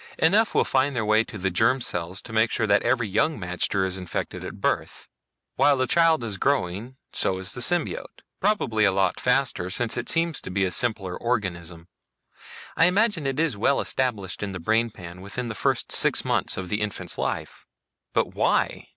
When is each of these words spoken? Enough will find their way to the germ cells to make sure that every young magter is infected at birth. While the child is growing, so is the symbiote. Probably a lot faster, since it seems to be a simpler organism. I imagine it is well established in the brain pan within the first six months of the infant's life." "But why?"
Enough 0.17 0.55
will 0.55 0.65
find 0.65 0.95
their 0.95 1.05
way 1.05 1.23
to 1.25 1.37
the 1.37 1.51
germ 1.51 1.79
cells 1.79 2.23
to 2.23 2.33
make 2.33 2.49
sure 2.49 2.65
that 2.65 2.81
every 2.81 3.07
young 3.07 3.39
magter 3.39 3.85
is 3.85 3.97
infected 3.97 4.43
at 4.43 4.59
birth. 4.59 5.07
While 5.57 5.77
the 5.77 5.85
child 5.85 6.23
is 6.23 6.39
growing, 6.39 6.95
so 7.13 7.37
is 7.37 7.53
the 7.53 7.61
symbiote. 7.61 8.23
Probably 8.39 8.83
a 8.83 8.91
lot 8.91 9.19
faster, 9.19 9.69
since 9.69 9.97
it 9.97 10.09
seems 10.09 10.41
to 10.41 10.49
be 10.49 10.65
a 10.65 10.71
simpler 10.71 11.15
organism. 11.15 11.87
I 12.75 12.85
imagine 12.87 13.27
it 13.27 13.39
is 13.39 13.55
well 13.55 13.79
established 13.79 14.41
in 14.41 14.53
the 14.53 14.59
brain 14.59 14.89
pan 14.89 15.21
within 15.21 15.49
the 15.49 15.53
first 15.53 15.91
six 15.91 16.25
months 16.25 16.57
of 16.57 16.69
the 16.69 16.81
infant's 16.81 17.19
life." 17.19 17.67
"But 18.11 18.33
why?" 18.33 18.87